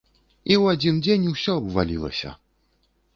[0.51, 2.31] І ў адзін дзень усё абвалілася!